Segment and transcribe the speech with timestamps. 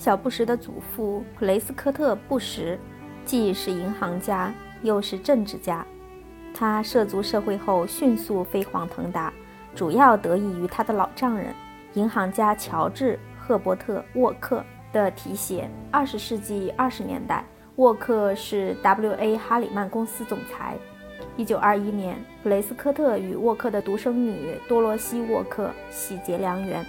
[0.00, 2.78] 小布什的祖父普雷斯科特·布什，
[3.26, 4.50] 既是银行家，
[4.80, 5.86] 又是政治家。
[6.54, 9.30] 他涉足社会后迅速飞黄腾达，
[9.74, 11.54] 主要得益于他的老丈人
[11.92, 15.68] 银行家乔治·赫伯特·沃克的提携。
[15.90, 17.44] 二十世纪二十年代，
[17.76, 19.36] 沃克是 W.A.
[19.36, 20.78] 哈里曼公司总裁。
[21.36, 26.82] 一九二一年，普雷斯科特与沃克的独生女多罗西·沃克喜结良缘。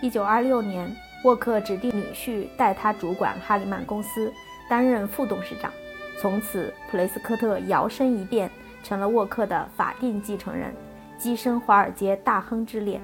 [0.00, 0.88] 一九二六年，
[1.24, 4.32] 沃克指定女婿代他主管哈里曼公司，
[4.68, 5.70] 担任副董事长。
[6.18, 8.50] 从此，普雷斯科特摇身一变。
[8.82, 10.74] 成了沃克的法定继承人，
[11.18, 12.98] 跻身华尔街大亨之列。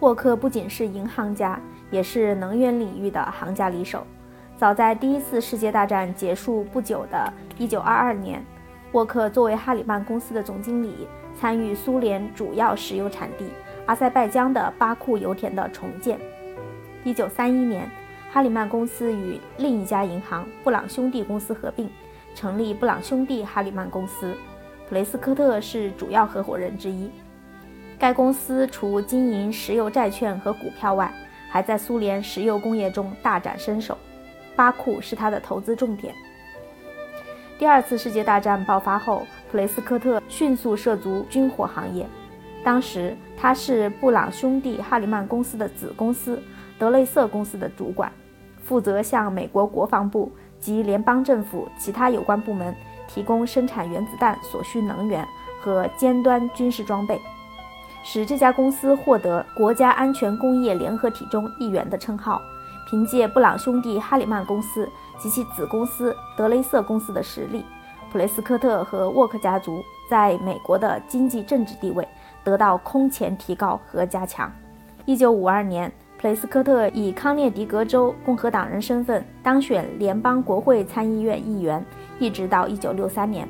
[0.00, 1.60] 沃克不仅是银行家，
[1.92, 4.04] 也是能源领域的行家里手。
[4.56, 8.44] 早在第一次世界大战结束不久的1922年，
[8.90, 11.06] 沃克作为哈里曼公司的总经理，
[11.40, 13.46] 参与苏联主要石油产地
[13.86, 16.18] 阿塞拜疆的巴库油田的重建。
[17.04, 17.90] 1931年，
[18.32, 21.88] 哈里曼公司与另一家银行布朗兄弟公司合并，
[22.34, 24.34] 成立布朗兄弟哈里曼公司。
[24.88, 27.10] 普雷斯科特是主要合伙人之一。
[27.98, 31.12] 该公司除经营石油债券和股票外，
[31.50, 33.96] 还在苏联石油工业中大展身手。
[34.56, 36.14] 巴库是他的投资重点。
[37.58, 42.06] 第二次世界大战爆发后，普雷斯科特迅速涉足军火行业。
[42.64, 46.42] 当时他是布朗兄弟哈里曼公司的子公司
[46.78, 48.12] 德雷瑟公司的主管，
[48.62, 50.30] 负责向美国国防部
[50.60, 52.74] 及联邦政府其他有关部门。
[53.06, 55.24] 提供生产原子弹所需能源
[55.60, 57.20] 和尖端军事装备，
[58.02, 62.40] 使这家公司获得国家安全工业联合体中一员的称号。
[62.88, 64.88] 凭借布朗兄弟哈里曼公司
[65.18, 67.62] 及其子公司德雷瑟公司的实力，
[68.10, 72.08] 普雷斯科特和沃克家族在美国的经济政治地位
[72.42, 74.50] 得到空前提高和加强。
[75.04, 75.92] 一九五二年，
[76.24, 81.84] 普雷斯科特以康涅狄格州共和党人身份当选联邦国会参议院议员。
[82.18, 83.46] 一直到1963年，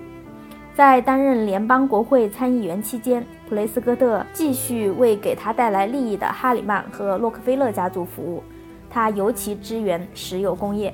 [0.75, 8.43] 在担任联邦国会参议员期间，普雷斯科特继续为给他带来利益的哈里曼和洛克菲勒家族服务。
[8.91, 10.93] 他尤其支援石油工业。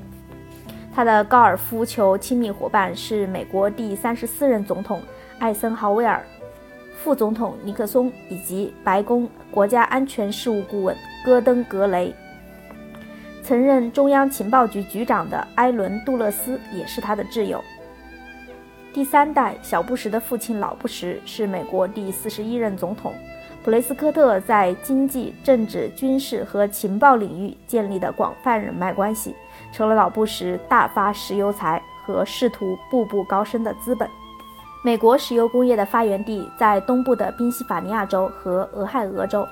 [0.95, 5.01] 他的高尔夫球亲密伙伴是美国第三十四任总统
[5.39, 6.23] 艾森豪威尔、
[7.03, 10.95] 副总统尼克松以及白宫国家安全事务顾问
[11.25, 12.15] 戈登·格雷。
[13.43, 17.63] 曾任中央情报局局长的埃伦·杜勒斯也是他的挚友。
[18.93, 23.15] 第三代小布什的父亲老布什是美国第四十一任总统。
[23.65, 29.35] 普雷斯科特在经济、政治、军事和情报领域建立的广泛人脉关系，
[29.73, 34.09] 成了老布什大发石油财和试图步步高升的资本。
[34.83, 39.47] 美国石油工业的发源地在东部的宾夕法尼亚州和俄亥俄州。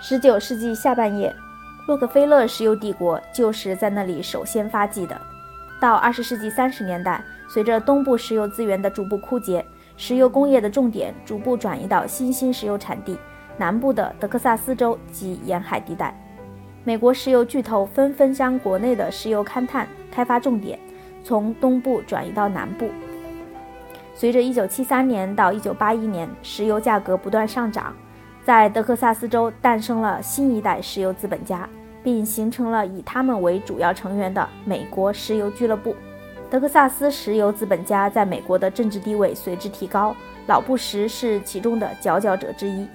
[0.00, 1.32] 十九世纪下半叶。
[1.86, 5.16] 洛克菲勒石油帝国就是在那里首先发迹的。
[5.80, 9.64] 到二十世纪三十年代，随着东部石油资源的逐步枯竭，
[9.96, 13.16] 石油工业的重点逐步转移到新兴石油产地——
[13.56, 16.12] 南部的德克萨斯州及沿海地带。
[16.82, 20.76] 美国石油巨头纷纷将国内的石油勘探开发重点
[21.22, 22.88] 从东部转移到南部。
[24.14, 27.94] 随着一九七三年到一九八一年石油价格不断上涨。
[28.44, 31.68] 在德克萨斯州诞生了新一代石油资本家，
[32.02, 35.94] 并形成了以他们为主要成员的美国石油俱乐部。
[36.50, 40.14] 德克萨斯石油资本家在美国的政治地位随之提高，
[40.46, 42.86] 老布什是其中的佼佼者之一。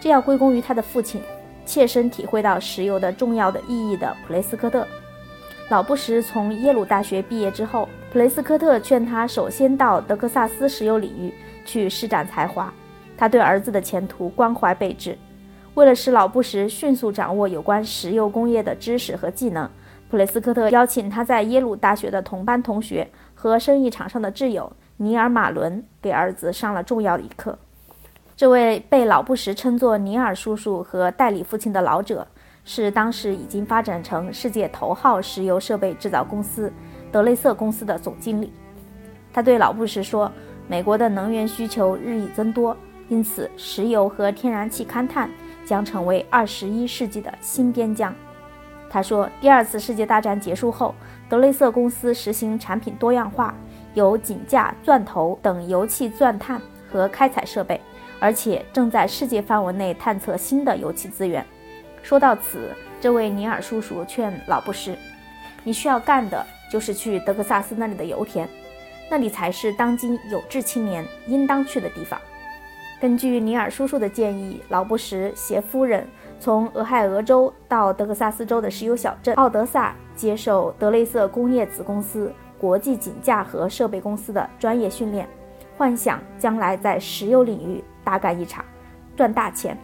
[0.00, 1.22] 这要归功于他的父亲，
[1.64, 4.86] 切身体会到石油的重要的意义的普雷斯科特。
[5.72, 11.32] 老布什从耶鲁大学毕业之后，普雷斯科特劝他首先到德克萨斯石油领域
[11.64, 12.70] 去施展才华。
[13.16, 15.16] 他对儿子的前途关怀备至，
[15.72, 19.66] 为了使老布什迅速掌握有关石油工业的知识和技能，
[20.10, 27.58] 普雷斯科特邀请他在耶鲁大学的同班同学和生意场上的挚友尼尔·马伦给儿子上了重要的一课。
[28.36, 32.26] 这位被老布什称作尼尔叔叔和代理父亲的老者，
[32.64, 36.72] 是当时已经发展成世界头号石油设备制造公司
[37.10, 38.52] 德雷瑟公司的总经理。
[39.32, 40.30] 他对老布什说
[40.68, 42.76] ：“美国的能源需求日益增多。”
[43.08, 45.28] 因此，石油和天然气勘探
[45.66, 48.14] 将成为二十一世纪的新边疆。
[48.88, 50.94] 他说，第二次世界大战结束后，
[51.28, 53.54] 德雷瑟公司实行产品多样化，
[53.94, 56.60] 有井架、钻头等油气钻探
[56.90, 57.78] 和开采设备，
[58.20, 61.44] 而且正在世界范围内探测新的油气资源。
[62.02, 62.70] 说到此，
[63.00, 64.96] 这位尼尔叔叔劝老布什
[65.64, 68.48] ：“你需要干的就是去德克萨斯那里的油田，
[69.10, 72.20] 那里才是当今有志青年应当去的地方。”
[73.00, 76.06] 根据尼尔叔叔的建议，老布什携夫人
[76.38, 85.28] 从俄亥俄州到德克萨斯州的石油小镇奥德萨，接受德雷瑟工业子公司国际井架和设备公司的专业训练，
[85.76, 88.64] 幻想将来在石油领域大干一场，
[89.16, 89.76] 赚大钱。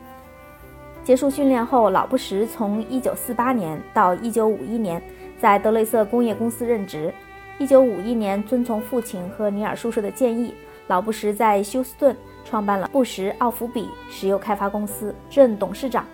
[1.09, 5.03] 结束训练后，老布什从1948年到1951年
[5.41, 7.11] 在德雷瑟工业公司任职。
[7.59, 10.53] 1951年，遵从父亲和尼尔叔叔的建议，
[10.87, 12.15] 老布什在休斯顿
[12.45, 16.05] 创办了布什奥弗比石油开发公司，任董事长。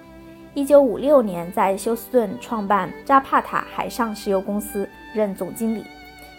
[0.54, 5.82] 一九五六年，在休斯顿创办扎帕塔海上石油公司，任总经理。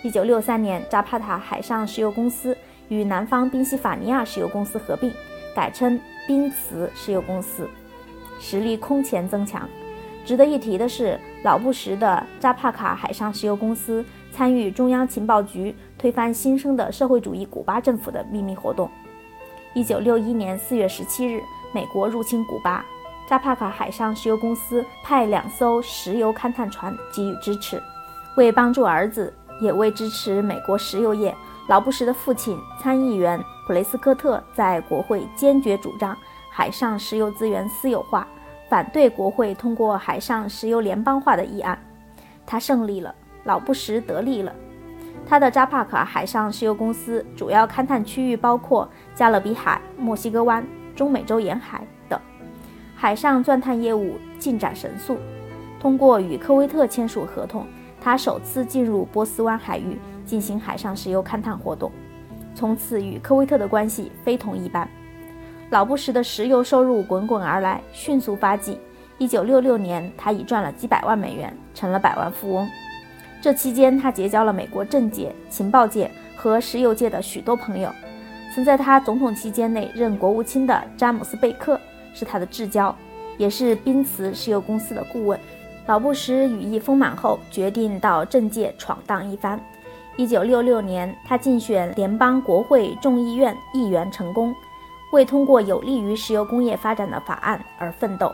[0.01, 2.57] 一九六三年，扎帕塔海上石油公司
[2.87, 5.11] 与南方宾夕法尼亚石油公司合并，
[5.53, 7.69] 改称宾茨石油公司，
[8.39, 9.67] 实力空前增强。
[10.25, 18.89] 值得一提的是，老布什的扎帕卡海上石油公司参与中央情报局推翻新生的社会主义古巴政府的秘密活动。
[19.73, 21.41] 一九六一年四月十七日，
[21.73, 22.83] 美国入侵古巴。
[23.27, 27.81] 扎帕卡海上石油公司派两艘石油勘探船给予支持，
[28.37, 31.35] 为帮助儿子，也为支持美国石油业。
[31.67, 36.15] 老布什的父亲参议员普雷斯科特在国会坚决主张
[36.57, 38.25] 海上石油资源私有化，
[38.69, 41.77] 反对国会通过海上石油联邦化的议案。
[42.45, 43.13] 他胜利了，
[43.43, 44.55] 老布什得利了。
[45.27, 50.65] 他的扎帕卡海上石油公司主要勘探区域包括加勒比海、墨西哥湾、
[50.95, 52.17] 中美洲沿海等。
[52.95, 55.17] 海上钻探业务进展神速，
[55.77, 57.67] 通过与科威特签署合同，
[57.99, 61.91] 他首次进入波斯湾海域进行海上石油勘探活动，
[62.53, 64.89] 从此与科威特的关系非同一般。
[65.69, 68.79] 老布什的石油收入滚滚而来，迅速发迹。
[69.17, 72.67] 一九六六年，他已赚了几百万美元，成了百万富翁。
[73.41, 77.89] 这期间，他结交了美国政界、情报界和石油界的许多朋友。
[78.53, 81.79] 曾在他总统期间内任国务卿的詹姆斯·贝克。
[82.17, 82.95] 是他的至交，
[83.37, 85.37] 也是宾茨石油公司的顾问。
[85.85, 89.59] 老布什羽翼丰满后，决定到政界闯荡一番。
[90.15, 94.55] 一九六六年，他竞选联邦国会众议院议员成功，
[95.11, 98.33] 为通过有利于石油工业发展的法案而奋斗。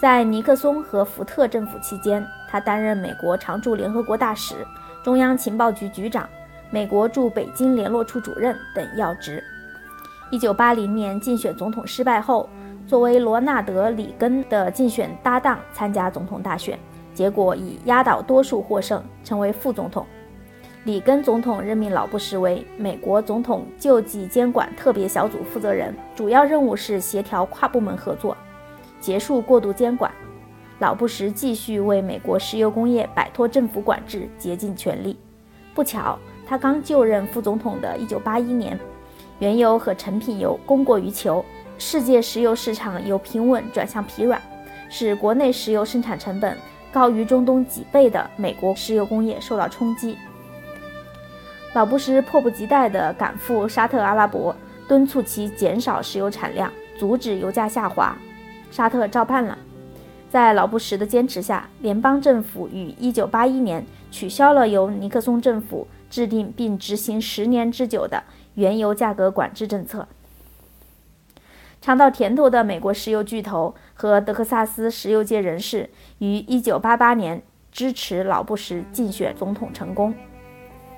[0.00, 4.54] 在尼克松和福特政府期间，他担任美国常驻联合国大使、
[5.02, 6.28] 中央情报局局长、
[6.70, 9.42] 美国驻北京联络处主任等要职。
[10.30, 12.48] 一九八零年竞选总统失败后。
[12.86, 16.78] 作为罗纳德·里根的竞选搭档参加总统大选，
[17.12, 20.06] 结果以压倒多数获胜，成为副总统。
[20.86, 28.36] 里根总统任命老布什为美国总统救济监管特别小组负责人，主要任务是协调跨部门合作，
[29.00, 30.08] 结束过度监管。
[30.78, 35.18] 老布什继续为美国石油工业摆脱政府管制竭尽全力。
[35.74, 36.16] 不巧，
[36.46, 38.78] 他刚就任副总统的一九八一年，
[39.40, 41.44] 原油和成品油供过于求。
[41.78, 44.40] 世界石油市场由平稳转向疲软，
[44.88, 46.56] 使国内石油生产成本
[46.92, 50.16] 高于中东几倍的美国石油工业受到冲击。
[51.76, 54.56] 老布什迫不及待地赶赴沙特阿拉伯，
[54.88, 58.16] 敦促其减少石油产量，阻止油价下滑。
[58.70, 59.58] 沙特照办了。
[60.30, 68.22] 在老布什的坚持下，联邦政府于1981年取消了由尼克松政府制定并执行十年之久的
[68.54, 70.08] 原油价格管制政策。
[71.82, 75.90] 尝到甜头的美国石油巨头和德克萨斯石油界人士
[76.20, 80.14] 于1988年支持老布什竞选总统成功。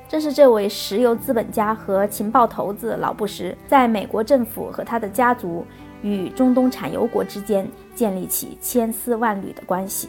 [0.09, 5.65] 正是这位石油资本家和情报头子老布什，在美国政府和他的家族
[6.00, 10.09] 与中东产油国之间建立起千丝万缕的关系。